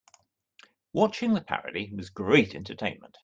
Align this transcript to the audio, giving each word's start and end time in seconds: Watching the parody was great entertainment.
Watching 0.93 1.35
the 1.35 1.41
parody 1.41 1.91
was 1.93 2.09
great 2.09 2.55
entertainment. 2.55 3.19